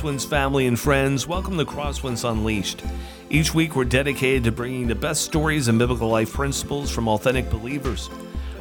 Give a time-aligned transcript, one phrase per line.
[0.00, 1.26] Crosswinds family and friends.
[1.26, 2.82] Welcome to Crosswinds Unleashed.
[3.28, 7.50] Each week, we're dedicated to bringing the best stories and biblical life principles from authentic
[7.50, 8.08] believers.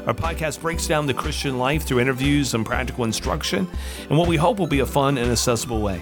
[0.06, 3.70] Our podcast breaks down the Christian life through interviews and practical instruction
[4.10, 6.02] in what we hope will be a fun and accessible way.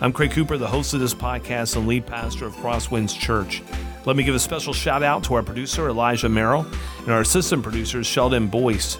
[0.00, 3.62] I'm Craig Cooper, the host of this podcast and lead pastor of Crosswinds Church.
[4.06, 6.66] Let me give a special shout out to our producer, Elijah Merrill,
[7.00, 8.96] and our assistant producers, Sheldon Boyce.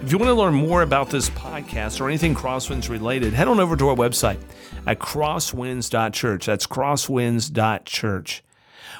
[0.00, 3.58] If you want to learn more about this podcast or anything Crosswinds related, head on
[3.60, 4.38] over to our website
[4.86, 6.46] at crosswinds.church.
[6.46, 8.44] That's crosswinds.church.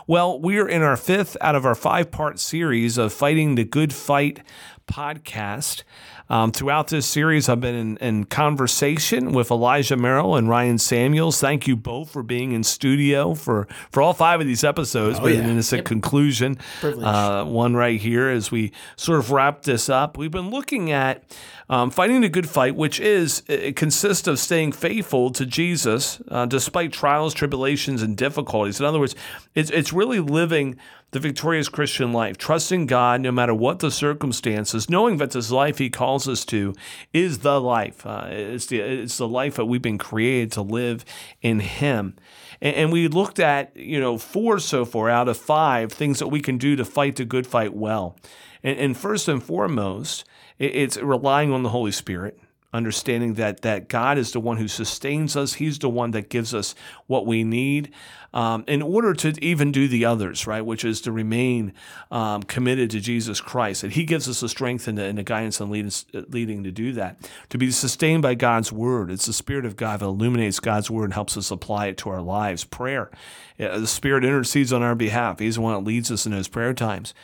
[0.07, 3.93] Well, we're in our fifth out of our five part series of Fighting the Good
[3.93, 4.41] Fight
[4.87, 5.85] podcast.
[6.31, 11.41] Um, throughout this series, I've been in, in, conversation with Elijah Merrill and Ryan Samuels.
[11.41, 15.23] Thank you both for being in studio for, for all five of these episodes, oh,
[15.23, 15.41] but yeah.
[15.41, 15.85] an innocent yep.
[15.87, 16.59] conclusion.
[16.83, 20.19] Uh, one right here as we sort of wrap this up.
[20.19, 21.25] We've been looking at
[21.71, 26.45] um, fighting the good fight, which is it consists of staying faithful to Jesus uh,
[26.47, 28.81] despite trials, tribulations, and difficulties.
[28.81, 29.15] In other words,
[29.55, 30.77] it's it's really living
[31.11, 35.79] the victorious Christian life, trusting God no matter what the circumstances, knowing that this life
[35.79, 36.75] He calls us to
[37.13, 38.05] is the life.
[38.05, 41.05] Uh, it's, the, it's the life that we've been created to live
[41.41, 42.17] in Him.
[42.61, 46.29] And, and we looked at, you know, four so far out of five things that
[46.29, 48.17] we can do to fight the good fight well.
[48.63, 50.25] And, and first and foremost,
[50.59, 52.39] it's relying on the Holy Spirit
[52.73, 55.55] understanding that that God is the one who sustains us.
[55.55, 56.75] He's the one that gives us
[57.07, 57.93] what we need
[58.35, 60.61] um, in order to even do the others, right?
[60.61, 61.73] Which is to remain
[62.11, 63.85] um, committed to Jesus Christ.
[63.85, 66.71] And He gives us the strength and the, and the guidance and leading, leading to
[66.71, 67.17] do that.
[67.49, 69.11] To be sustained by God's word.
[69.11, 72.11] It's the Spirit of God that illuminates God's word and helps us apply it to
[72.11, 72.65] our lives.
[72.65, 73.11] Prayer.
[73.57, 75.39] The Spirit intercedes on our behalf.
[75.39, 77.15] He's the one that leads us in those prayer times.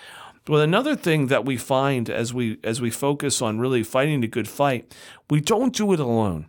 [0.47, 4.27] Well, another thing that we find as we as we focus on really fighting the
[4.27, 4.95] good fight,
[5.31, 6.47] we don't do it alone.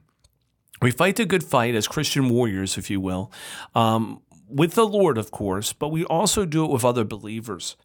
[0.81, 3.31] We fight the good fight as Christian warriors, if you will,
[3.73, 7.77] um, with the Lord, of course, but we also do it with other believers.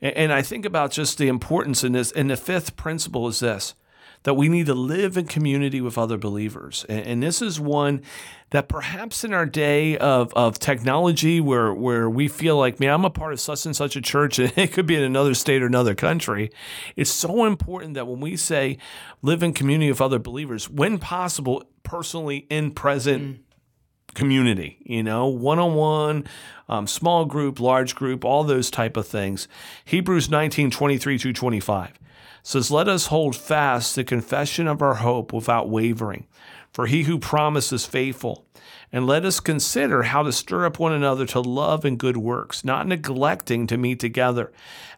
[0.00, 2.12] And, and I think about just the importance in this.
[2.12, 3.74] And the fifth principle is this
[4.22, 6.84] that we need to live in community with other believers.
[6.88, 8.02] And, and, this is one
[8.50, 13.04] that perhaps in our day of, of technology where, where we feel like, man, I'm
[13.04, 15.62] a part of such and such a church, and it could be in another state
[15.62, 16.50] or another country.
[16.96, 18.78] It's so important that when we say
[19.22, 24.14] live in community with other believers, when possible, personally in present mm.
[24.14, 29.46] community, you know, one on one, small group, large group, all those type of things.
[29.84, 31.98] Hebrews 19, 23 to 25
[32.46, 36.28] says, Let us hold fast the confession of our hope without wavering,
[36.72, 38.46] for he who promised is faithful.
[38.92, 42.64] And let us consider how to stir up one another to love and good works,
[42.64, 44.52] not neglecting to meet together,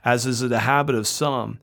[0.05, 1.59] as is the habit of some,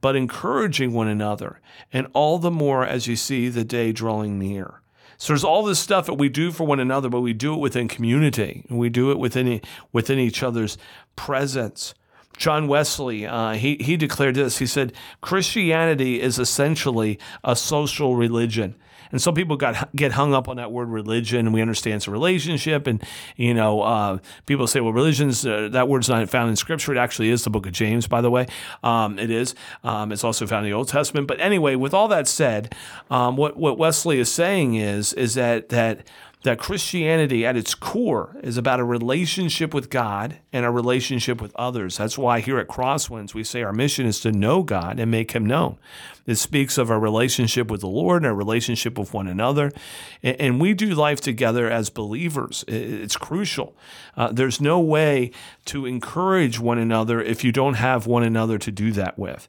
[0.00, 1.60] but encouraging one another,
[1.92, 4.80] and all the more as you see the day drawing near.
[5.18, 7.60] So there's all this stuff that we do for one another, but we do it
[7.60, 9.60] within community, and we do it within
[9.92, 10.76] within each other's
[11.14, 11.94] presence.
[12.36, 14.58] John Wesley, uh, he, he declared this.
[14.58, 18.76] He said, Christianity is essentially a social religion.
[19.10, 22.08] And some people got get hung up on that word religion, and we understand it's
[22.08, 22.86] a relationship.
[22.86, 23.02] And
[23.36, 26.98] you know, uh, people say, "Well, religion's uh, that word's not found in Scripture." It
[26.98, 28.46] actually is the Book of James, by the way.
[28.82, 29.54] Um, it is.
[29.82, 31.26] Um, it's also found in the Old Testament.
[31.26, 32.74] But anyway, with all that said,
[33.10, 36.06] um, what what Wesley is saying is is that that
[36.42, 41.54] that Christianity at its core is about a relationship with God and a relationship with
[41.56, 41.96] others.
[41.96, 45.32] That's why here at Crosswinds we say our mission is to know God and make
[45.32, 45.78] him known.
[46.26, 49.72] It speaks of our relationship with the Lord and our relationship with one another.
[50.22, 52.64] And we do life together as believers.
[52.68, 53.74] It's crucial.
[54.16, 55.32] Uh, there's no way
[55.64, 59.48] to encourage one another if you don't have one another to do that with.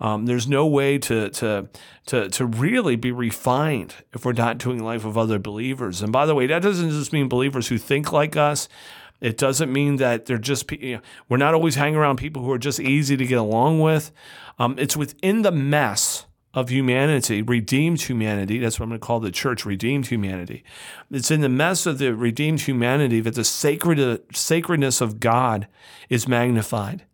[0.00, 1.68] Um, there's no way to, to,
[2.06, 6.02] to, to really be refined if we're not doing life with other believers.
[6.02, 8.68] And by the way, that doesn't just mean believers who think like us.
[9.20, 12.50] It doesn't mean that they're just, you know, we're not always hanging around people who
[12.50, 14.10] are just easy to get along with.
[14.58, 18.58] Um, it's within the mess of humanity, redeemed humanity.
[18.58, 20.62] That's what I'm going to call the church, redeemed humanity.
[21.10, 25.66] It's in the mess of the redeemed humanity that the sacred, sacredness of God
[26.08, 27.04] is magnified.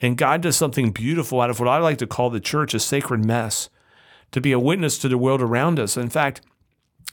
[0.00, 2.80] And God does something beautiful out of what I like to call the church a
[2.80, 3.70] sacred mess
[4.32, 5.96] to be a witness to the world around us.
[5.96, 6.40] In fact,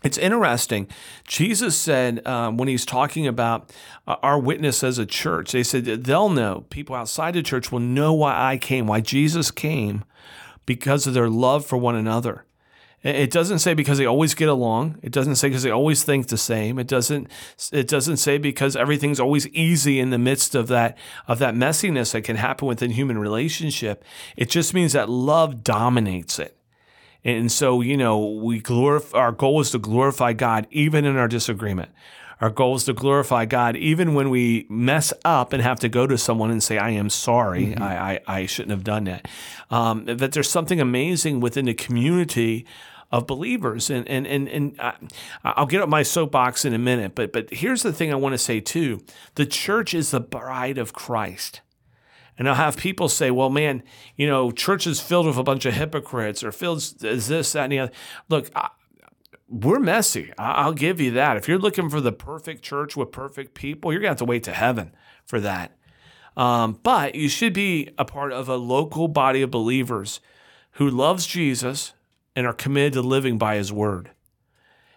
[0.03, 0.88] it's interesting.
[1.25, 3.71] Jesus said um, when he's talking about
[4.06, 7.80] uh, our witness as a church, they said they'll know, people outside the church will
[7.80, 10.03] know why I came, why Jesus came,
[10.65, 12.45] because of their love for one another.
[13.03, 14.97] It doesn't say because they always get along.
[15.03, 16.79] It doesn't say because they always think the same.
[16.79, 17.27] It doesn't.
[17.73, 20.97] It doesn't say because everything's always easy in the midst of that
[21.27, 24.05] of that messiness that can happen within human relationship.
[24.38, 26.57] It just means that love dominates it.
[27.25, 31.27] And so, you know, we glorify, our goal is to glorify God even in our
[31.27, 31.91] disagreement.
[32.41, 36.07] Our goal is to glorify God even when we mess up and have to go
[36.07, 37.67] to someone and say, I am sorry.
[37.67, 37.83] Mm-hmm.
[37.83, 39.29] I, I, I, shouldn't have done that.
[39.69, 42.65] Um, that there's something amazing within the community
[43.13, 43.92] of believers.
[43.92, 47.54] And, and, and, and I, will get up my soapbox in a minute, but, but
[47.54, 49.01] here's the thing I want to say too
[49.36, 51.62] the church is the bride of Christ.
[52.36, 53.83] And I'll have people say, well, man,
[54.18, 57.65] you know, church is filled with a bunch of hypocrites or filled is this, that,
[57.65, 57.92] and the other.
[58.27, 58.69] Look, I,
[59.48, 60.33] we're messy.
[60.39, 61.38] I'll give you that.
[61.38, 64.25] If you're looking for the perfect church with perfect people, you're going to have to
[64.25, 64.95] wait to heaven
[65.25, 65.77] for that.
[66.36, 70.19] Um, but you should be a part of a local body of believers
[70.77, 71.94] who loves Jesus
[72.35, 74.12] and are committed to living by his word.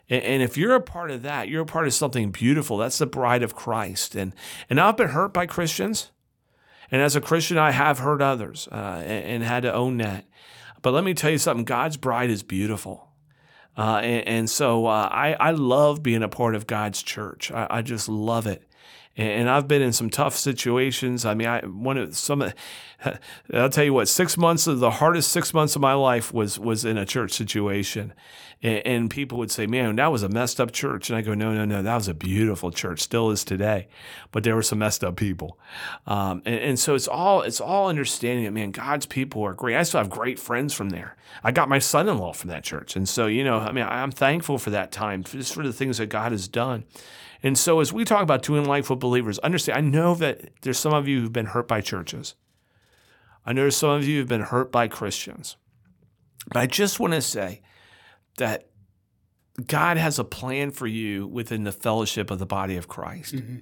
[0.08, 2.76] And, if you're a part of that, you're a part of something beautiful.
[2.76, 4.14] That's the bride of Christ.
[4.14, 4.34] And,
[4.70, 6.12] and I've been hurt by Christians.
[6.92, 10.24] And as a Christian, I have hurt others uh, and, and, had to own that.
[10.80, 13.08] But let me tell you something God's bride is beautiful.
[13.76, 17.50] Uh, and, and, so uh, I, I love being a part of God's church.
[17.50, 18.62] I, I just love it
[19.16, 21.24] and I've been in some tough situations.
[21.24, 22.42] I mean, I one of some.
[23.52, 26.58] I'll tell you what, six months of the hardest six months of my life was
[26.58, 28.12] was in a church situation,
[28.62, 31.32] and, and, people would say, "Man, that was a messed up church," and I go,
[31.32, 33.88] "No, no, no, that was a beautiful church, still is today,
[34.32, 35.58] but there were some messed up people,"
[36.06, 39.76] um, and, and, so it's all it's all understanding that man, God's people are great.
[39.76, 41.16] I still have great friends from there.
[41.42, 44.58] I got my son-in-law from that church, and so you know, I mean, I'm thankful
[44.58, 46.84] for that time, just for the things that God has done.
[47.42, 50.78] And so, as we talk about doing life with believers, understand, I know that there's
[50.78, 52.34] some of you who've been hurt by churches.
[53.44, 55.56] I know there's some of you have been hurt by Christians.
[56.48, 57.62] But I just want to say
[58.38, 58.68] that
[59.66, 63.36] God has a plan for you within the fellowship of the body of Christ.
[63.36, 63.56] Mm-hmm.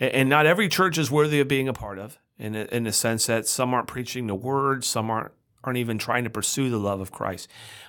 [0.00, 2.92] And not every church is worthy of being a part of, in a, in the
[2.92, 5.32] sense that some aren't preaching the word, some aren't
[5.64, 7.48] aren't even trying to pursue the love of Christ.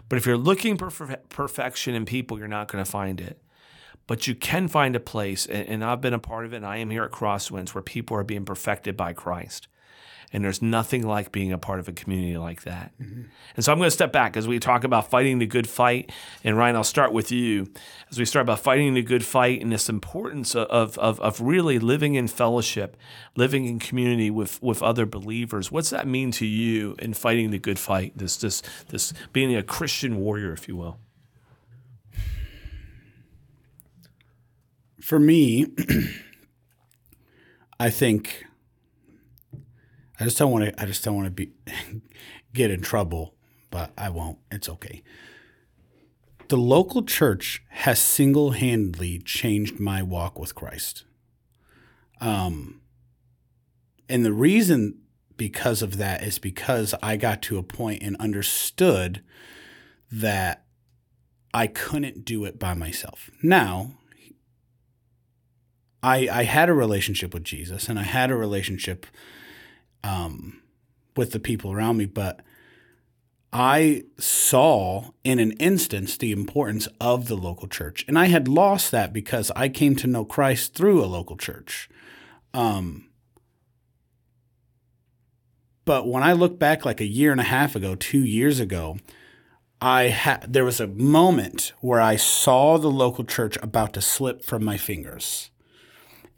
[0.09, 0.89] But if you're looking for
[1.29, 3.41] perfection in people, you're not going to find it.
[4.09, 6.77] But you can find a place, and I've been a part of it, and I
[6.77, 9.67] am here at Crosswinds, where people are being perfected by Christ.
[10.33, 12.91] And there's nothing like being a part of a community like that.
[12.99, 13.25] Mm-hmm.
[13.55, 16.11] And so I'm going to step back as we talk about fighting the good fight.
[16.43, 17.71] And Ryan, I'll start with you
[18.09, 21.77] as we start about fighting the good fight and this importance of, of, of really
[21.77, 22.97] living in fellowship,
[23.35, 25.71] living in community with, with other believers.
[25.71, 28.13] What's that mean to you in fighting the good fight?
[28.15, 30.97] This, this, this being a Christian warrior, if you will.
[35.01, 35.67] For me,
[37.79, 38.45] I think
[40.19, 40.81] I just don't want to.
[40.81, 41.51] I just don't want to be
[42.53, 43.35] get in trouble,
[43.71, 44.39] but I won't.
[44.51, 45.01] It's okay.
[46.49, 51.05] The local church has single handedly changed my walk with Christ.
[52.19, 52.81] Um,
[54.09, 54.99] and the reason
[55.37, 59.23] because of that is because I got to a point and understood
[60.11, 60.65] that
[61.53, 63.29] I couldn't do it by myself.
[63.41, 63.98] Now,
[66.01, 69.05] I I had a relationship with Jesus and I had a relationship
[70.03, 70.61] um,
[71.15, 72.41] with the people around me, but
[73.51, 78.91] I saw in an instance the importance of the local church, and I had lost
[78.91, 81.89] that because I came to know Christ through a local church.
[82.53, 83.09] Um,
[85.85, 88.97] but when I look back, like a year and a half ago, two years ago,
[89.81, 94.43] I had there was a moment where I saw the local church about to slip
[94.43, 95.49] from my fingers.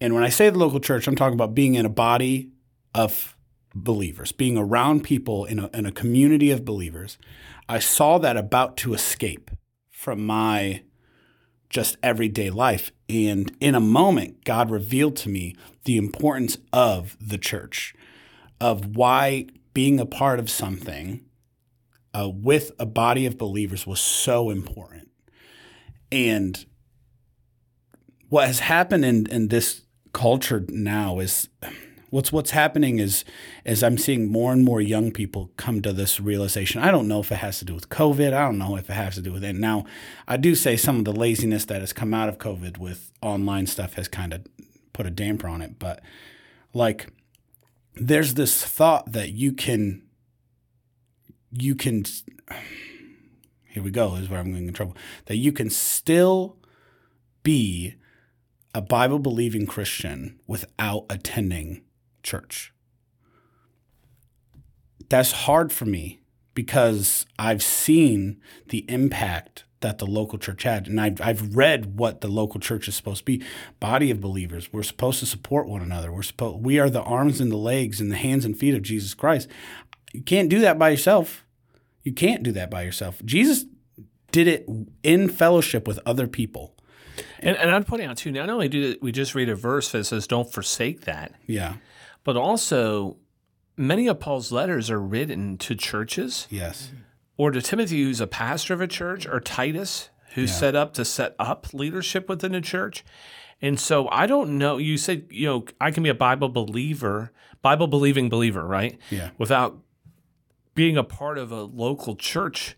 [0.01, 2.49] And when I say the local church, I'm talking about being in a body
[2.95, 3.37] of
[3.75, 7.19] believers, being around people in a, in a community of believers.
[7.69, 9.51] I saw that about to escape
[9.91, 10.81] from my
[11.69, 12.91] just everyday life.
[13.07, 17.93] And in a moment, God revealed to me the importance of the church,
[18.59, 21.23] of why being a part of something
[22.13, 25.09] uh, with a body of believers was so important.
[26.11, 26.65] And
[28.29, 31.49] what has happened in, in this culture now is
[32.09, 33.25] what's what's happening is
[33.65, 36.81] is I'm seeing more and more young people come to this realization.
[36.81, 38.33] I don't know if it has to do with COVID.
[38.33, 39.55] I don't know if it has to do with it.
[39.55, 39.85] Now,
[40.27, 43.65] I do say some of the laziness that has come out of COVID with online
[43.65, 44.45] stuff has kind of
[44.93, 46.01] put a damper on it, but
[46.73, 47.07] like
[47.95, 50.03] there's this thought that you can
[51.51, 52.03] you can
[53.65, 56.57] here we go is where I'm getting in trouble that you can still
[57.43, 57.95] be
[58.73, 61.81] a Bible believing Christian without attending
[62.23, 62.73] church.
[65.09, 66.21] That's hard for me
[66.53, 70.87] because I've seen the impact that the local church had.
[70.87, 73.43] And I've, I've read what the local church is supposed to be.
[73.79, 74.71] Body of believers.
[74.71, 76.11] We're supposed to support one another.
[76.11, 78.83] We're supposed we are the arms and the legs and the hands and feet of
[78.83, 79.49] Jesus Christ.
[80.13, 81.45] You can't do that by yourself.
[82.03, 83.21] You can't do that by yourself.
[83.25, 83.65] Jesus
[84.31, 84.67] did it
[85.03, 86.75] in fellowship with other people.
[87.39, 88.31] And, and I'm pointing out too.
[88.31, 91.75] Not only do we just read a verse that says, "Don't forsake that," Yeah.
[92.23, 93.17] but also
[93.77, 96.91] many of Paul's letters are written to churches Yes.
[97.37, 101.03] or to Timothy, who's a pastor of a church, or Titus, who's set up to
[101.05, 103.03] set up leadership within a church.
[103.61, 104.77] And so I don't know.
[104.77, 108.97] You said, you know, I can be a Bible believer, Bible believing believer, right?
[109.09, 109.29] Yeah.
[109.37, 109.77] Without
[110.73, 112.75] being a part of a local church.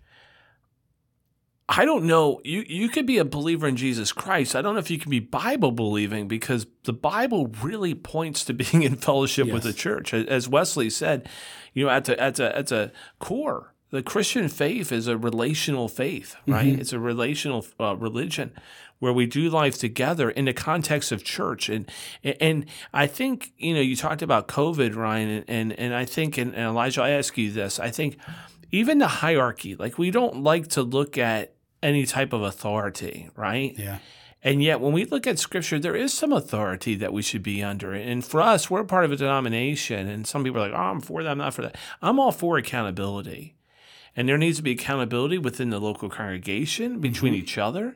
[1.76, 2.40] I don't know.
[2.44, 4.56] You you could be a believer in Jesus Christ.
[4.56, 8.54] I don't know if you can be Bible believing because the Bible really points to
[8.54, 10.14] being in fellowship with the church.
[10.14, 11.28] As Wesley said,
[11.74, 15.88] you know, at the at a at a core, the Christian faith is a relational
[15.88, 16.80] faith, right?
[16.80, 18.52] It's a relational uh, religion
[19.00, 21.70] where we do life together in the context of church.
[21.70, 21.90] And
[22.24, 26.38] and I think you know you talked about COVID, Ryan, and and, and I think
[26.38, 27.80] and, and Elijah, I ask you this.
[27.80, 28.18] I think
[28.72, 31.54] even the hierarchy, like we don't like to look at
[31.84, 33.76] any type of authority, right?
[33.78, 34.00] Yeah.
[34.46, 37.64] And yet, when we look at scripture, there is some authority that we should be
[37.64, 37.94] under.
[37.94, 40.10] And for us, we're part of a denomination.
[40.10, 41.78] And some people are like, oh, I'm for that, I'm not for that.
[42.02, 43.56] I'm all for accountability.
[44.16, 47.44] And there needs to be accountability within the local congregation, between mm-hmm.
[47.44, 47.96] each other.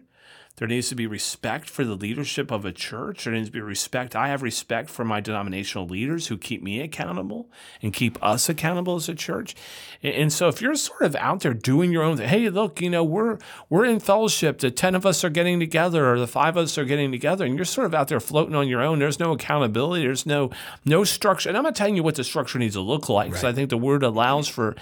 [0.58, 3.24] There needs to be respect for the leadership of a church.
[3.24, 4.16] There needs to be respect.
[4.16, 8.96] I have respect for my denominational leaders who keep me accountable and keep us accountable
[8.96, 9.56] as a church.
[10.02, 12.90] And, so if you're sort of out there doing your own thing, hey, look, you
[12.90, 13.38] know, we're
[13.70, 14.58] we're in fellowship.
[14.58, 17.46] The ten of us are getting together, or the five of us are getting together,
[17.46, 18.98] and you're sort of out there floating on your own.
[18.98, 20.06] There's no accountability.
[20.06, 20.50] There's no
[20.84, 21.50] no structure.
[21.50, 23.30] And I'm not telling you what the structure needs to look like.
[23.30, 24.76] because I think the word allows for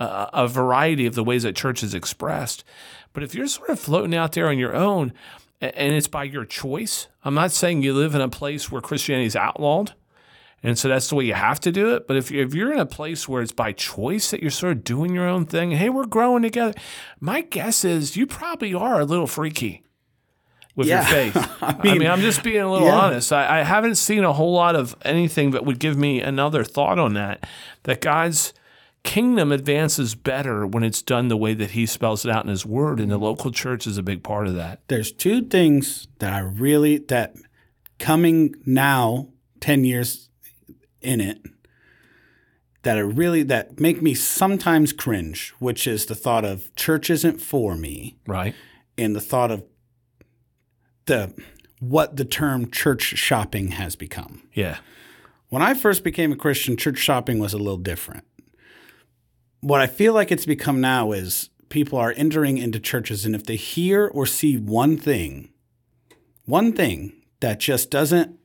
[0.00, 2.64] uh, a variety of the ways that church is expressed.
[3.12, 5.12] But if you're sort of floating out there on your own
[5.60, 9.26] and it's by your choice, I'm not saying you live in a place where Christianity
[9.26, 9.94] is outlawed.
[10.62, 12.06] And so that's the way you have to do it.
[12.06, 14.72] But if you're, if you're in a place where it's by choice that you're sort
[14.76, 16.74] of doing your own thing, hey, we're growing together,
[17.18, 19.82] my guess is you probably are a little freaky
[20.76, 21.00] with Yeah.
[21.00, 21.56] your faith.
[21.62, 22.94] I, mean, I'm just being a little yeah.
[22.98, 23.32] honest.
[23.32, 26.98] I, I haven't seen a whole lot of anything that would give me another thought
[26.98, 27.46] on that.
[27.84, 28.52] That God's
[29.02, 32.66] kingdom advances better when it's done the way that He spells it out in His
[32.66, 33.24] Word, and the mm-hmm.
[33.24, 34.80] local church is a big part of that.
[34.88, 37.34] There's two things that I really that
[37.98, 39.28] coming now,
[39.60, 40.30] ten years
[41.00, 41.38] in it,
[42.82, 47.40] that are really that make me sometimes cringe, which is the thought of church isn't
[47.40, 48.54] for me, Right?
[48.96, 49.64] and the thought of
[51.06, 51.34] the
[51.80, 54.42] what the term church shopping has become.
[54.52, 54.78] Yeah.
[55.48, 58.24] When I first became a Christian, church shopping was a little different.
[59.60, 63.44] What I feel like it's become now is people are entering into churches, and if
[63.44, 65.50] they hear or see one thing,
[66.46, 68.38] one thing that just doesn't,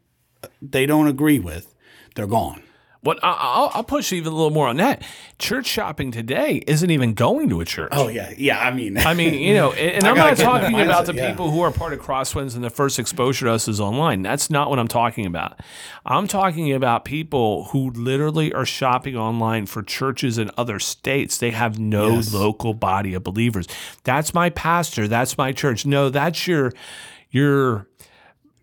[0.61, 1.73] they don't agree with,
[2.15, 2.63] they're gone.
[3.05, 5.03] What I- I'll, I'll push even a little more on that.
[5.37, 7.89] Church shopping today isn't even going to a church.
[7.91, 8.59] Oh yeah, yeah.
[8.59, 11.29] I mean, I mean, you know, and, and I'm not talking about mindset, the yeah.
[11.29, 14.23] people who are part of Crosswinds and the first exposure to us is online.
[14.23, 15.59] That's not what I'm talking about.
[16.03, 21.37] I'm talking about people who literally are shopping online for churches in other states.
[21.37, 22.33] They have no Yes.
[22.33, 23.67] local body of believers.
[24.03, 25.07] That's my pastor.
[25.07, 25.85] That's my church.
[25.85, 26.73] No, that's your
[27.29, 27.87] your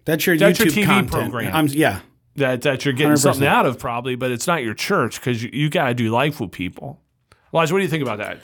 [0.05, 1.11] that's your That's your YouTube TV content.
[1.13, 1.55] program.
[1.55, 2.01] I'm, yeah,
[2.37, 3.19] that that you're getting 100%.
[3.19, 6.11] something out of probably, but it's not your church because you, you got to do
[6.11, 7.01] life with people.
[7.53, 8.41] Elijah, what do you think about that?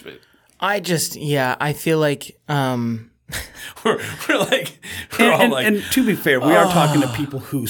[0.61, 3.11] I just, yeah, I feel like, um,
[3.85, 4.81] We're, we're like,
[5.19, 7.67] we're and, all and, like, and to be fair, we are talking to people who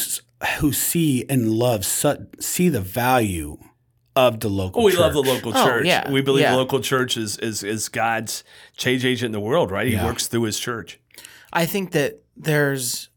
[0.61, 3.59] who see and love su- see the value
[4.15, 4.83] of the local.
[4.83, 5.35] Oh, we love the church.
[5.45, 5.87] local Oh, church.
[5.87, 6.53] yeah, we believe yeah.
[6.53, 8.45] the local church is, is is God's
[8.77, 9.87] change agent in the world, right?
[9.89, 10.05] He Yeah.
[10.07, 11.01] works through his church.
[11.53, 13.09] I think that there's,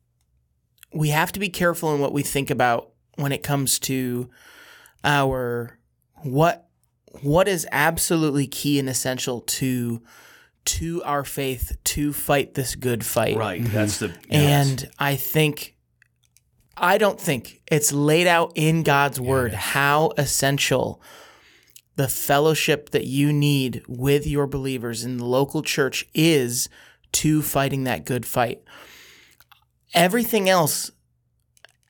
[0.94, 4.30] we have to be careful in what we think about when it comes to
[5.04, 5.78] our,
[6.18, 6.68] what,
[7.22, 10.02] what is absolutely key and essential to,
[10.64, 13.38] to our faith to fight this good fight.
[13.38, 13.62] Right.
[13.62, 13.74] Mm-hmm.
[13.74, 15.76] That's the And I think,
[16.78, 21.02] I don't think it's laid out in God's word how essential
[21.96, 26.70] the fellowship that you need with your believers in the local church is
[27.12, 28.64] to fighting that good fight.
[29.94, 30.90] Everything else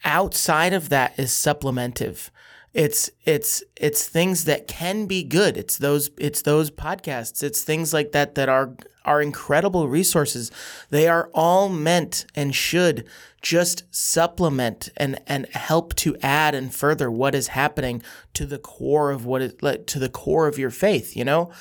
[0.03, 2.29] outside of that is supplementive.
[2.73, 5.57] It's it's it's things that can be good.
[5.57, 7.43] It's those it's those podcasts.
[7.43, 10.51] It's things like that that are are incredible resources.
[10.89, 13.05] They are all meant and should
[13.41, 18.03] just supplement and and help to add and further what is happening
[18.35, 21.51] to the core of what like, to the core of your faith, you know?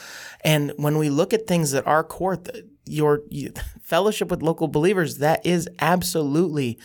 [0.45, 2.39] And when we look at things that are core
[2.87, 6.79] your you, fellowship with local believers that is absolutely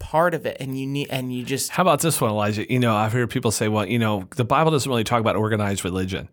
[0.00, 2.70] part of it, and you need and you just How about this one, Elijah?
[2.70, 5.36] You know, I've heard people say, well, you know, the Bible doesn't really talk about
[5.36, 6.28] organized religion.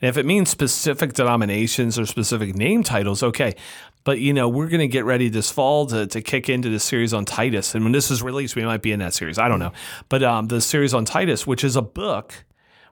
[0.00, 3.54] And if it means specific denominations or specific name titles, okay.
[4.02, 6.80] But, you know, we're going to get ready this fall to, to kick into the
[6.80, 7.74] series on Titus.
[7.74, 9.38] And when this is released, we might be in that series.
[9.38, 9.72] I don't know.
[10.08, 12.46] But um, the series on Titus, which is a book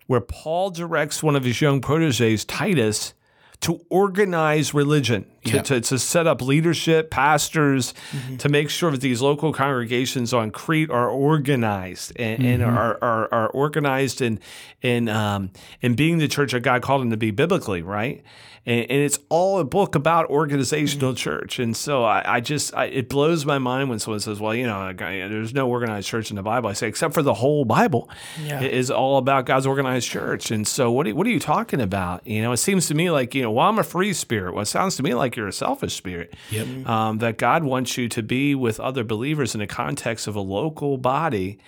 [0.06, 3.14] where Paul directs one of his young proteges, Titus,
[3.60, 5.62] to organize religion, to, Yeah.
[5.62, 7.92] to, to set up leadership, pastors,
[8.38, 13.28] to make sure that these local congregations on Crete are organized and, and are, are,
[13.32, 14.38] are organized in
[14.80, 15.50] in um,
[15.80, 18.22] in being the church that God called them to be biblically, right?
[18.68, 21.58] And, and it's all a book about organizational church.
[21.58, 24.66] And so I, I just I, it blows my mind when someone says, "Well, you
[24.66, 28.10] know, there's no organized church in the Bible." I say, except for the whole Bible
[28.44, 28.60] Yeah.
[28.60, 30.50] it is all about God's organized church.
[30.50, 32.26] And so, what are, what are you talking about?
[32.26, 34.52] You know, it seems to me like you know, well, I'm a free spirit.
[34.52, 36.34] Well, it sounds to me like you're a selfish spirit.
[36.50, 36.86] Yep.
[36.86, 40.40] Um, that God wants you to be with other believers in the context of a
[40.40, 41.58] local body.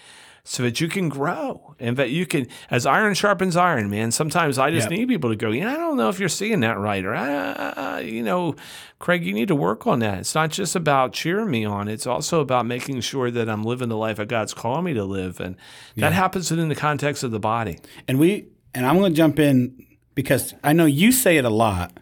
[0.43, 4.11] So that you can grow and that you can, as iron sharpens iron, man.
[4.11, 4.99] Sometimes I just Yep.
[4.99, 7.05] need people to go, yeah, I don't know if you're seeing that right.
[7.05, 8.57] Or, ah, ah, ah, ah you know,
[8.99, 10.19] Craig, you need to work on that.
[10.19, 13.89] It's not just about cheering me on, it's also about making sure that I'm living
[13.91, 15.41] the life that God's calling me to live.
[15.41, 15.57] And
[15.97, 17.79] that happens within the context of the body.
[18.09, 21.51] And we and I'm going to jump in because I know you say it a
[21.51, 21.99] lot,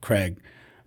[0.00, 0.38] Craig,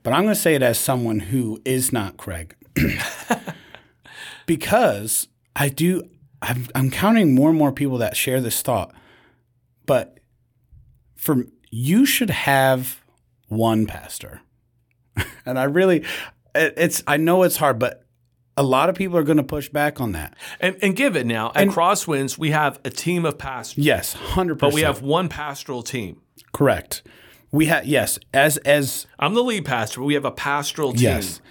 [0.03, 2.55] but I'm going to say it as someone who is not Craig.
[4.45, 6.03] because I do
[6.41, 8.93] I'm, I'm counting more and more people that share this thought.
[9.85, 10.19] But
[11.15, 13.03] for you should have
[13.47, 14.41] one pastor.
[15.45, 16.05] and I really
[16.55, 18.05] it, it's I know it's hard, but
[18.55, 20.35] a lot of people are going to push back on that.
[20.59, 21.51] And, and give it now.
[21.55, 24.57] At Crosswinds, we have a team of pastors, Yes, 100%.
[24.57, 26.21] but we have one pastoral team.
[26.51, 27.03] correct.
[27.51, 31.01] We have yes, as as I'm the lead pastor, but we have a pastoral team.
[31.01, 31.41] Yes.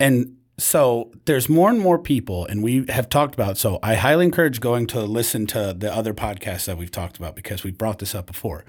[0.00, 3.56] And so there's more and more people, and we have talked about.
[3.56, 7.36] So I highly encourage going to listen to the other podcasts that we've talked about
[7.36, 8.64] because we've brought this up before.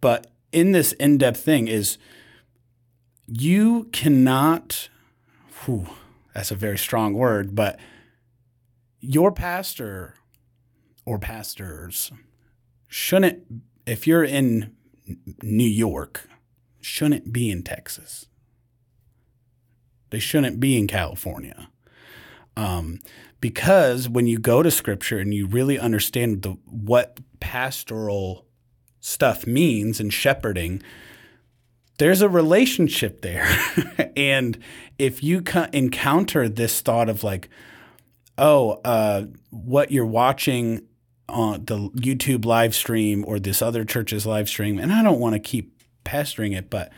[0.00, 1.98] But in this in depth thing, is
[3.26, 4.88] you cannot,
[5.64, 5.86] whew,
[6.34, 7.78] that's a very strong word, but
[9.00, 10.14] your pastor
[11.04, 12.10] or pastors
[12.86, 13.42] shouldn't,
[13.86, 14.74] if you're in
[15.42, 16.26] New York,
[16.80, 18.27] shouldn't be in Texas.
[20.10, 21.68] They shouldn't be in California.
[22.56, 22.98] Um,
[23.40, 28.46] because when you go to scripture and you really understand the, what pastoral
[29.00, 30.82] stuff means and shepherding,
[31.98, 33.48] there's a relationship there.
[34.16, 34.58] and
[34.98, 37.48] if you co- encounter this thought of like,
[38.36, 40.82] oh, uh, what you're watching
[41.28, 45.34] on the YouTube live stream or this other church's live stream, and I don't want
[45.34, 46.90] to keep pestering it, but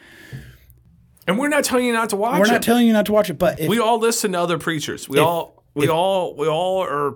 [1.31, 2.51] And we're not telling you not to watch we're it.
[2.51, 3.39] not telling you not to watch it.
[3.39, 5.09] But if, we all listen to other preachers.
[5.09, 7.15] We all we all we all are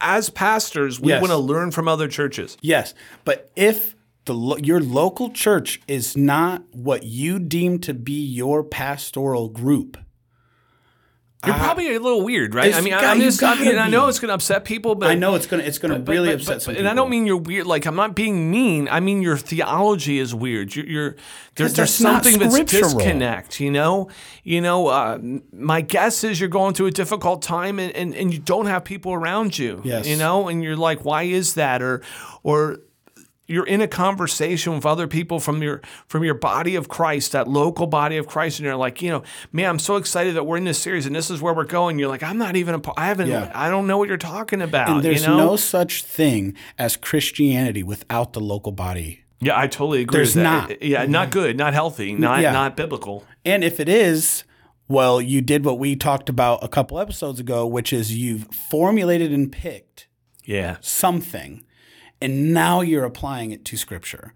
[0.00, 1.20] as pastors, we Yes.
[1.20, 2.56] want to learn from other churches.
[2.62, 8.24] Yes, but if the lo- your local church is not what you deem to be
[8.24, 9.98] your pastoral group,
[11.46, 12.74] You're probably a little weird, right?
[12.74, 15.10] I mean, I- I'm just, I, mean, I know it's going to upset people, but
[15.10, 16.90] I know it's gonna it's gonna really but- upset but- some and people.
[16.90, 17.66] I don't mean you're weird.
[17.66, 18.88] Like I'm not being mean.
[18.90, 20.74] I mean your theology is weird.
[20.74, 21.16] You're, you're
[21.56, 23.60] there's, there's something that's disconnect.
[23.60, 24.08] You know,
[24.42, 24.88] you know.
[24.88, 25.18] Uh,
[25.52, 28.84] my guess is you're going through a difficult time, and, and, and you don't have
[28.84, 29.80] people around you.
[29.84, 30.06] Yes.
[30.06, 31.82] You know, and you're like, why is that?
[31.82, 32.02] Or
[32.42, 32.78] or
[33.46, 37.46] you're in a conversation with other people from your from your body of Christ, that
[37.48, 40.56] local body of Christ, and you're like, you know, man, I'm so excited that we're
[40.56, 41.98] in this series and this is where we're going.
[41.98, 43.52] You're like, I'm not even a, I haven't, Yeah.
[43.54, 44.88] I don't know what you're talking about.
[44.88, 45.36] And there's you know?
[45.36, 49.20] no such thing as Christianity without the local body.
[49.40, 50.18] Yeah, I totally agree.
[50.18, 50.70] There's not.
[50.70, 50.84] Mm-hmm.
[50.84, 52.52] Yeah, not good, not healthy, not Yeah.
[52.52, 53.24] not biblical.
[53.44, 54.44] And if it is,
[54.88, 59.32] well, you did what we talked about a couple episodes ago, which is you've formulated
[59.32, 60.06] and picked
[60.44, 61.63] Yeah, something,
[62.24, 64.32] and now you're applying it to Scripture.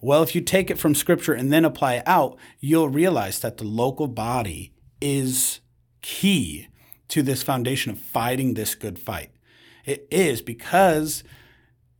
[0.00, 3.56] Well, if you take it from Scripture and then apply it out, you'll realize that
[3.56, 5.60] the local body is
[6.02, 6.66] key
[7.08, 9.30] to this foundation of fighting this good fight.
[9.84, 11.22] It is because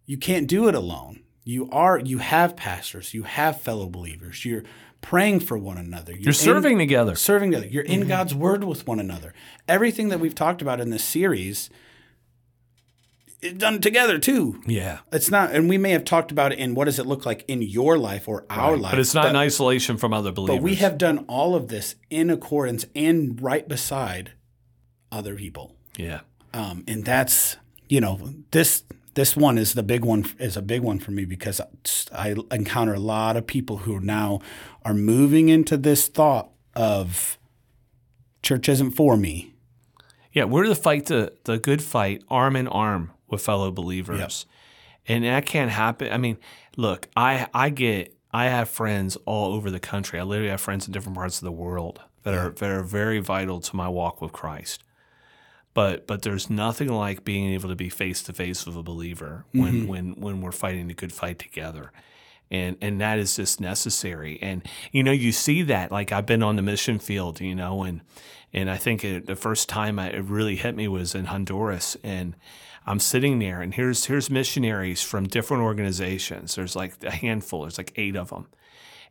[0.04, 1.22] you can't do it alone.
[1.44, 4.44] You are you have pastors, you have fellow believers.
[4.44, 4.64] You're
[5.00, 6.12] praying for one another.
[6.12, 7.14] You're, you're serving in, together.
[7.14, 7.68] serving together.
[7.68, 8.08] You're in mm-hmm.
[8.08, 9.32] God's word with one another.
[9.68, 11.70] Everything that we've talked about in this series
[13.56, 14.62] done together too.
[14.66, 17.26] Yeah, It's not, and we may have talked about it in what does it look
[17.26, 18.92] like in your life or our life.
[18.92, 20.56] but it's not in isolation from other believers.
[20.56, 24.32] But we have done all of this in accordance and right beside
[25.12, 26.20] other people, yeah,
[26.52, 27.56] um, and that's
[27.88, 28.18] you know
[28.50, 28.82] this
[29.14, 31.60] this one is the big one is a big one for me because
[32.12, 34.40] I encounter a lot of people who now
[34.84, 37.38] are moving into this thought of
[38.42, 39.54] church isn't for me.
[40.32, 44.46] Yeah, we're to fight the, the good fight arm in arm with fellow believers.
[45.06, 46.12] And that can't happen.
[46.12, 46.38] I mean,
[46.76, 50.18] look, I I get I have friends all over the country.
[50.18, 53.20] I literally have friends in different parts of the world that are that are very
[53.20, 54.82] vital to my walk with Christ.
[55.74, 59.44] But but there's nothing like being able to be face to face with a believer
[59.52, 59.86] when mm-hmm.
[59.88, 61.92] when when we're fighting the good fight together.
[62.50, 64.38] And and that is just necessary.
[64.40, 67.82] And you know, you see that like I've been on the mission field, you know,
[67.82, 68.00] and
[68.54, 71.96] and I think it, the first time I, it really hit me was in Honduras
[72.02, 72.34] and
[72.86, 76.54] I'm sitting there and here's here's missionaries from different organizations.
[76.54, 78.46] There's like a handful, there's like 8 of them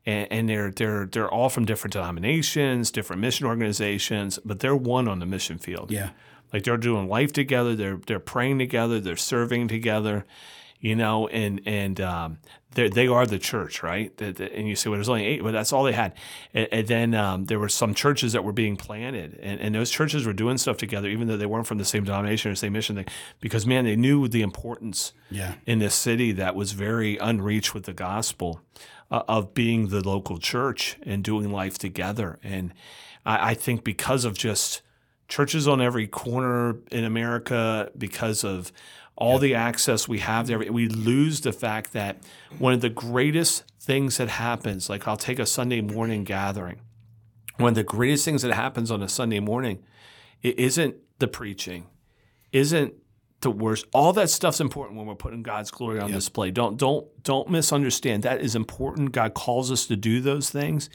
[0.05, 5.07] and, and they're they're they're all from different denominations, different mission organizations, but they're one
[5.07, 5.91] on the mission field.
[5.91, 6.09] Yeah.
[6.51, 10.25] Like they're doing life together, they're they're praying together, they're serving together,
[10.87, 12.37] you know, and and um,
[12.75, 14.15] they they are the church, right?
[14.17, 16.11] The- the- And you say, well, there's only eight, but that's all they had.
[16.53, 19.89] And, and then um, there were some churches that were being planted, and, and those
[19.97, 22.73] churches were doing stuff together, even though they weren't from the same denomination or same
[22.73, 23.07] mission thing,
[23.39, 25.53] because man, they knew the importance Yeah.
[25.65, 28.59] in this city that was very unreached with the gospel
[29.09, 32.39] uh, of being the local church and doing life together.
[32.43, 32.73] And
[33.25, 34.81] I, I think because of just
[35.29, 38.71] churches on every corner in America, because of
[39.15, 42.17] all the access we have there, we lose the fact that
[42.57, 46.79] one of the greatest things that happens, like I'll take a Sunday morning gathering,
[47.57, 49.79] one of the greatest things that happens on a Sunday morning,
[50.41, 51.85] it isn't the preaching,
[52.51, 52.93] isn't
[53.41, 53.85] the worst.
[53.93, 56.49] All that stuff's important when we're putting God's glory on display.
[56.49, 58.23] Don't don't don't misunderstand.
[58.23, 59.11] That is important.
[59.11, 60.89] God calls us to do those things.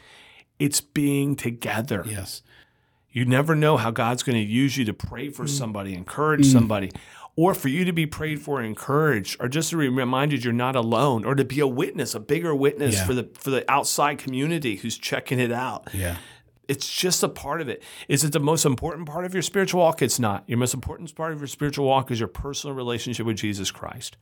[0.59, 2.05] It's being together.
[2.07, 2.43] Yes.
[3.11, 5.35] You never know how God's going to use you to pray Mm.
[5.35, 6.91] for somebody, encourage somebody,
[7.41, 10.53] or for you to be prayed for and encouraged, or just to be reminded you're
[10.53, 13.07] not alone, or to be a witness, a bigger witness Yeah.
[13.07, 15.89] for the for the outside community who's checking it out.
[15.95, 16.17] Yeah.
[16.67, 17.83] It's just a part of it.
[18.09, 20.03] Is it the most important part of your spiritual walk?
[20.03, 20.43] It's not.
[20.49, 24.17] Your most important part of your spiritual walk is your personal relationship with Jesus Christ.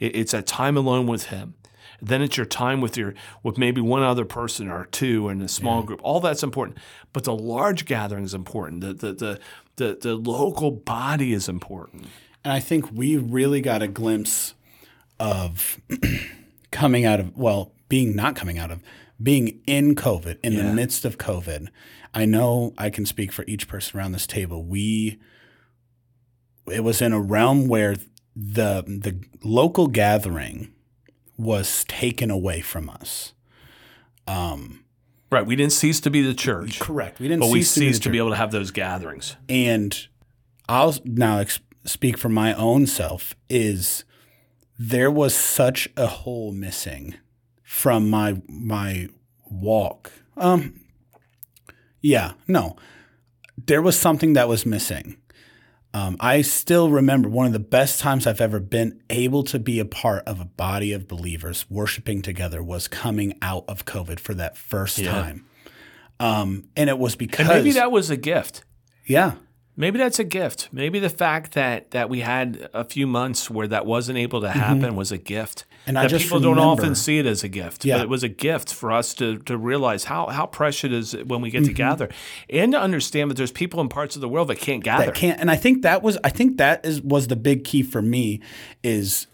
[0.00, 1.54] It- It's a time alone with Him.
[2.02, 5.48] Then it's your time with your with maybe one other person or two in a
[5.48, 6.00] small group.
[6.02, 6.76] All that's important,
[7.12, 8.80] but the large gathering is important.
[8.82, 9.38] The the the
[9.76, 12.06] the, the local body is important.
[12.46, 14.54] And I think we really got a glimpse
[15.18, 15.80] of
[16.70, 18.84] coming out of, well, being not coming out of,
[19.20, 21.66] being in COVID, in the midst of COVID.
[22.14, 24.62] I know I can speak for each person around this table.
[24.62, 25.18] We,
[26.70, 27.96] it was in a realm where
[28.36, 30.72] the the local gathering
[31.36, 33.32] was taken away from us.
[34.28, 34.84] Um,
[35.32, 35.44] Right.
[35.44, 37.18] We didn't cease to be the church, correct.
[37.18, 39.34] We didn't but we cease to be ceased to be able to have those gatherings.
[39.48, 40.06] and
[40.68, 44.04] I'll now ex- speak for my own self is
[44.78, 47.14] there was such a hole missing
[47.62, 49.08] from my my
[49.50, 50.12] walk.
[50.36, 50.80] Um
[52.00, 52.76] yeah, no.
[53.66, 55.16] There was something that was missing.
[55.94, 59.80] Um, I still remember one of the best times I've ever been able to be
[59.80, 64.34] a part of a body of believers worshiping together was coming out of COVID for
[64.34, 65.10] that first Yeah.
[65.10, 65.46] time.
[66.20, 68.62] Um, and it was because And maybe that was a gift.
[69.06, 69.36] yeah,
[69.78, 70.70] Maybe that's a gift.
[70.72, 74.48] Maybe the fact that that we had a few months where that wasn't able to
[74.50, 75.58] happen was a gift.
[75.60, 75.88] Mm-hmm.
[75.88, 77.98] And I that people don't often see it as a gift, Yeah.
[77.98, 81.12] but it was a gift for us to to realize how how precious it is
[81.26, 81.68] when we get Mm-hmm.
[81.68, 82.08] to gather,
[82.50, 85.06] and to understand that there's people in parts of the world that can't gather.
[85.06, 87.82] that can't and i think that was i think that is was the big key
[87.82, 88.40] for me
[88.82, 89.26] is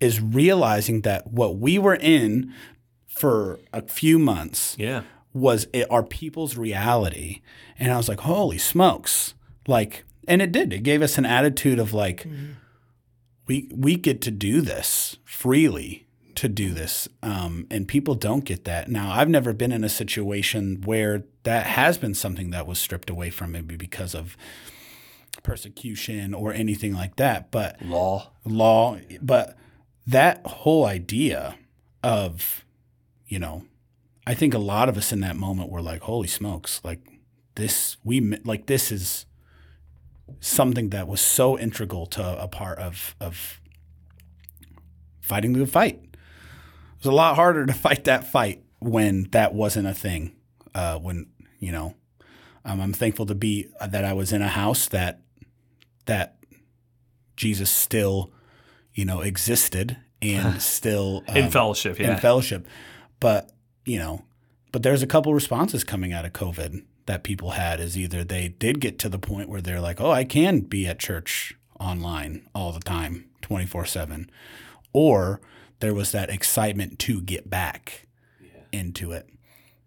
[0.00, 2.52] is realizing that what we were in
[3.06, 5.02] for a few months yeah,
[5.34, 7.40] was it, our people's reality
[7.78, 9.34] and i was like holy smokes
[9.66, 10.72] like and it did.
[10.72, 12.26] It gave us an attitude of like
[13.46, 18.64] we we get to do this freely to do this um, and people don't get
[18.64, 18.88] that.
[18.88, 23.10] Now i've never been in a situation where that has been something that was stripped
[23.10, 24.36] away from me because of
[25.42, 28.30] persecution or anything like that but law.
[28.44, 29.56] law but
[30.06, 31.56] that whole idea
[32.02, 32.64] of
[33.26, 33.64] you know
[34.26, 37.00] i think a lot of us in that moment were like holy smokes like
[37.54, 39.24] this we like this is
[40.40, 43.60] something that was so integral to a part of of
[45.20, 46.18] fighting the fight it
[46.98, 50.34] was a lot harder to fight that fight when that wasn't a thing
[50.74, 51.26] uh, when
[51.58, 51.94] you know
[52.64, 55.20] um, i'm thankful to be uh, that i was in a house that
[56.06, 56.36] that
[57.36, 58.32] jesus still
[58.94, 62.12] you know existed and still In um, fellowship, yeah.
[62.12, 62.66] in fellowship.
[63.18, 63.50] But
[63.84, 64.24] you know,
[64.72, 68.48] but there's a couple responses coming out of COVID that people had is either they
[68.48, 72.48] did get to the point where they're like, oh, I can be at church online
[72.54, 74.30] all the time, twenty four seven,
[74.92, 75.40] or
[75.80, 78.06] there was that excitement to get back
[78.72, 79.28] into it,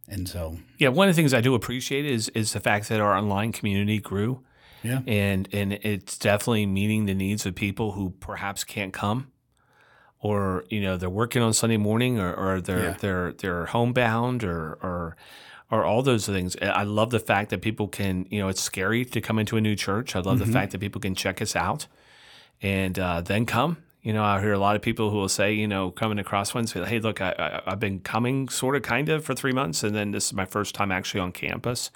[0.09, 2.99] and so Yeah, one of the things I do appreciate is is the fact that
[2.99, 4.43] our online community grew.
[4.83, 4.99] Yeah.
[5.07, 9.31] and and it's definitely meeting the needs of people who perhaps can't come,
[10.19, 12.97] or you know they're working on Sunday morning, or, or they're Yeah.
[12.99, 15.15] they're they're homebound, or or
[15.73, 16.55] or all those things.
[16.61, 19.61] I love the fact that people can you know it's scary to come into a
[19.61, 20.15] new church.
[20.15, 20.51] I love Mm-hmm.
[20.51, 21.87] the fact that people can check us out,
[22.61, 23.77] and uh, then come.
[24.01, 26.25] You know, I hear a lot of people who will say, you know, coming to
[26.25, 29.53] Crosswinds, say, hey, look, I, I, I've been coming sort of kind of for three
[29.53, 31.89] months, and then this is my first time actually on campus.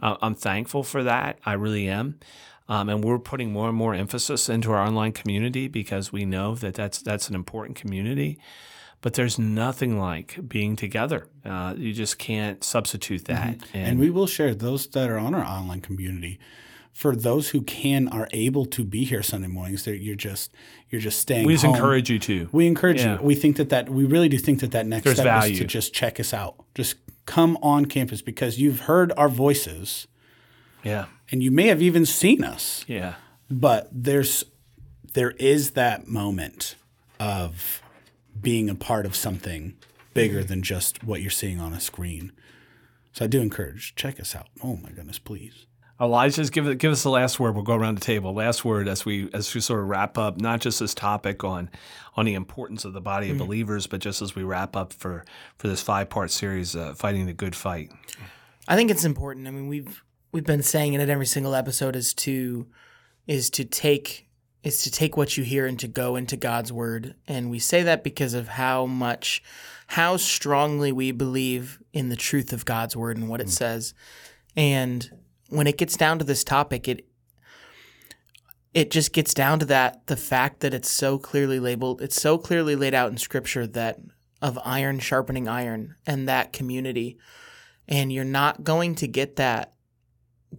[0.00, 1.38] Uh, I'm thankful for that.
[1.44, 2.18] I really am.
[2.70, 6.54] Um, and we're putting more and more emphasis into our online community because we know
[6.54, 8.38] that that's, that's an important community.
[9.02, 11.26] But there's nothing like being together.
[11.44, 13.58] Uh, you just can't substitute that.
[13.74, 16.38] And we will share those that are on our online community.
[16.92, 20.52] For those who can are able to be here Sunday mornings, you're just
[20.90, 21.46] you're just staying.
[21.46, 21.74] we just home.
[21.74, 22.48] encourage you to.
[22.52, 23.18] We encourage Yeah.
[23.18, 23.22] you.
[23.26, 25.64] We think that that we really do think that that next There's step is to
[25.64, 26.54] just check us out.
[26.74, 30.06] Just come on campus because you've heard our voices
[30.84, 31.06] Yeah.
[31.30, 32.84] and you may have even seen us.
[32.86, 33.14] Yeah.
[33.50, 34.44] But there's
[35.14, 36.76] there is that moment
[37.18, 37.81] of
[38.40, 39.76] being a part of something
[40.14, 42.32] bigger than just what you're seeing on a screen.
[43.12, 44.48] So I do encourage check us out.
[44.62, 45.66] Oh my goodness, please.
[46.00, 47.54] Elijah, give it, give us the last word.
[47.54, 48.34] We'll go around the table.
[48.34, 51.70] Last word as we as we sort of wrap up, not just this topic on
[52.16, 55.24] on the importance of the body of believers, but just as we wrap up for
[55.58, 57.92] for this five part series, uh, fighting the good fight.
[58.66, 59.46] I think it's important.
[59.46, 62.66] I mean, we've we've been saying it at every single episode is to
[63.28, 64.26] is to take
[64.62, 67.14] is to take what you hear and to go into God's word.
[67.26, 69.42] And we say that because of how much
[69.88, 73.50] how strongly we believe in the truth of God's word and what it mm.
[73.50, 73.92] says.
[74.56, 75.10] And
[75.48, 77.06] when it gets down to this topic, it
[78.72, 82.38] it just gets down to that the fact that it's so clearly labeled, it's so
[82.38, 83.98] clearly laid out in scripture that
[84.40, 87.18] of iron sharpening iron and that community.
[87.86, 89.71] And you're not going to get that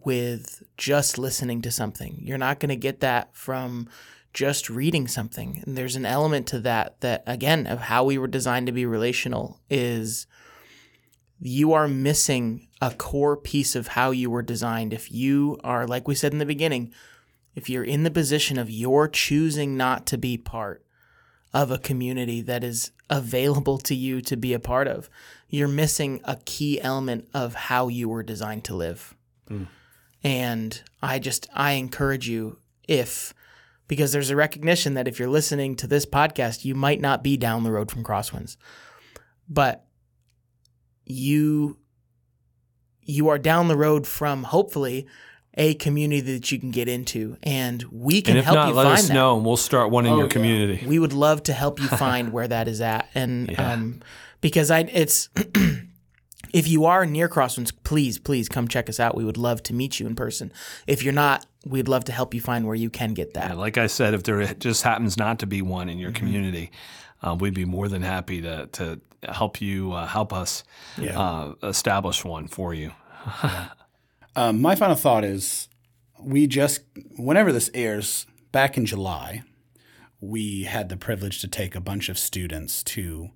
[0.04, 2.20] with just listening to something.
[2.22, 3.90] You're not going to get that from
[4.34, 5.62] just reading something.
[5.66, 8.86] And there's an element to that that again of how we were designed to be
[8.86, 10.28] relational is
[11.40, 16.08] you are missing a core piece of how you were designed if you are like
[16.08, 16.92] we said in the beginning
[17.54, 20.86] if you're in the position of you're choosing not to be part
[21.54, 25.10] of a community that is available to you to be a part of
[25.50, 29.14] you're missing a key element of how you were designed to live
[29.48, 29.64] hmm.
[30.24, 32.58] And i just i encourage you
[32.88, 33.34] if
[33.88, 37.36] because there's a recognition that if you're listening to this podcast you might not be
[37.38, 38.56] down the road from crosswinds
[39.50, 39.86] but
[41.06, 41.78] you
[43.02, 45.06] you are down the road from hopefully
[45.56, 48.74] a community that you can get into and we can And if help not, you
[48.74, 49.14] let find us that.
[49.14, 50.32] know, and we'll start one in Oh, your yeah.
[50.32, 50.84] community.
[50.88, 53.74] We would love to help you find where that is at, and Yeah.
[53.74, 54.02] um,
[54.42, 55.30] because I, it's
[56.54, 59.18] if you are near Crosswinds, please, please come check us out.
[59.18, 60.54] We would love to meet you in person.
[60.88, 63.50] If you're not, we'd love to help you find where you can get that.
[63.50, 66.72] Yeah, like I said, if there just happens not to be one in your community,
[67.22, 70.64] uh, we'd be more than happy to to help you uh, help us
[71.02, 72.92] uh, establish one for you.
[74.36, 75.70] Um, my final thought is
[76.20, 76.82] we just,
[77.18, 79.44] whenever this airs, back in July,
[80.20, 83.30] we had the privilege to take a bunch of students to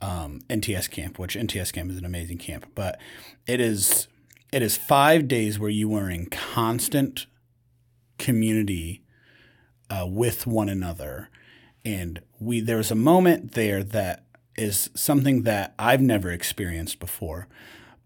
[0.00, 2.98] um, NTS camp, which NTS camp is an amazing camp, but
[3.46, 4.08] it is
[4.52, 7.26] it is five days where you are in constant
[8.18, 9.02] community
[9.90, 11.28] uh, with one another,
[11.84, 14.24] and we there was a moment there that
[14.56, 17.48] is something that I've never experienced before,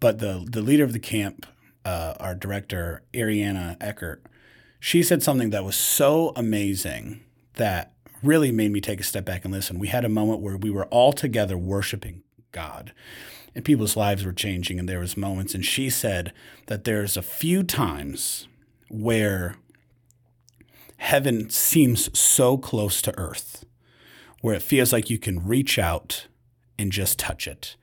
[0.00, 1.46] but the the leader of the camp,
[1.84, 4.24] uh, our director Ariana Eckert,
[4.80, 7.24] she said something that was so amazing
[7.54, 9.78] that really made me take a step back and listen.
[9.78, 12.92] We had a moment where we were all together worshiping God
[13.54, 16.32] and people's lives were changing and there was moments and she said
[16.66, 18.46] that there's a few times
[18.88, 19.56] where
[20.98, 23.64] heaven seems so close to earth
[24.40, 26.26] where it feels like you can reach out
[26.78, 27.76] and just touch it.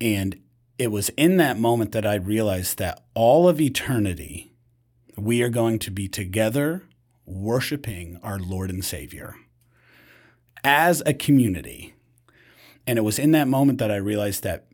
[0.00, 0.40] And
[0.78, 4.52] it was in that moment that I realized that all of eternity
[5.16, 6.84] we are going to be together
[7.26, 9.34] worshiping our Lord and Savior
[10.64, 11.94] as a community.
[12.86, 14.66] And it was in that moment that I realized that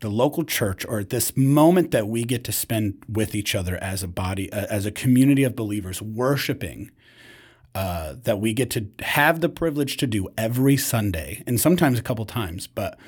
[0.00, 4.02] the local church, or this moment that we get to spend with each other as
[4.02, 6.90] a body, uh, as a community of believers, worshiping,
[7.74, 12.02] uh, that we get to have the privilege to do every Sunday, and sometimes a
[12.02, 12.98] couple times, but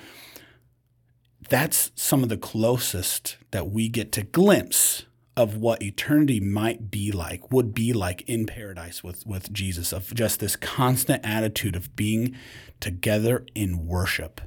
[1.48, 5.04] that's some of the closest that we get to glimpse
[5.36, 10.14] of what eternity might be like, would be like in paradise with, with Jesus, of
[10.14, 12.34] just this constant attitude of being
[12.80, 14.40] together in worship,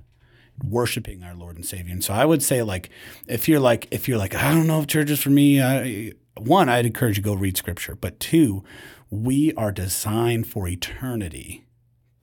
[0.64, 1.94] worshiping our Lord and Savior.
[1.94, 2.90] And so I would say, like,
[3.28, 6.14] if you're like, if you're like, I don't know if church is for me, I,
[6.38, 8.64] one, I'd encourage you to go read scripture, but two,
[9.12, 11.66] we are designed for eternity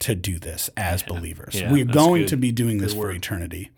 [0.00, 1.54] to do this as believers.
[1.60, 2.28] Yeah, We're going good.
[2.28, 3.16] to be doing this Good for word.
[3.16, 3.70] eternity.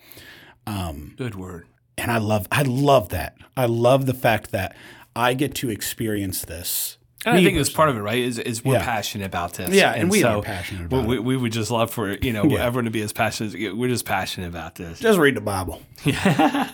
[0.66, 1.66] Um, good word.
[1.98, 3.37] And I love I love that.
[3.56, 4.76] I love the fact that
[5.16, 6.96] I get to experience this.
[7.26, 8.18] And I think it's part of it, right?
[8.18, 8.84] Is, is we're Yeah.
[8.84, 9.70] passionate about this.
[9.70, 12.32] Yeah, and we so are passionate we- about we, we would just love for you
[12.32, 13.76] know everyone to be as passionate.
[13.76, 15.00] We're just passionate about this.
[15.00, 15.82] Just read the Bible.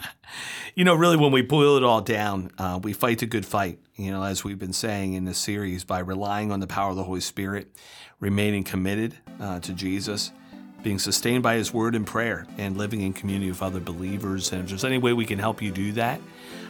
[0.76, 3.78] You know, really, when we boil it all down, uh, we fight the good fight.
[3.94, 6.96] You know, as we've been saying in this series, by relying on the power of
[6.96, 7.68] the Holy Spirit,
[8.18, 10.32] remaining committed uh, to Jesus,
[10.84, 14.52] being sustained by His Word and prayer, and living in community with other believers.
[14.52, 16.20] And if there's any way we can help you do that,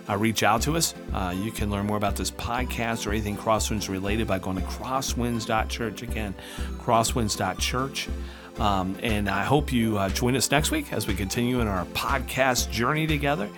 [0.09, 0.94] uh, reach out to us.
[1.12, 4.62] Uh, you can learn more about this podcast or anything Crosswinds related by going to
[4.62, 6.03] crosswinds.church.
[6.03, 6.35] Again,
[6.79, 8.09] crosswinds.church.
[8.59, 11.85] Um, and I hope you uh, join us next week as we continue in our
[11.87, 13.50] podcast journey together.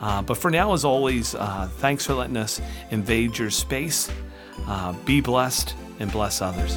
[0.00, 4.10] Uh, but for now, as always, uh, thanks for letting us invade your space.
[4.68, 6.76] Uh, be blessed and bless others.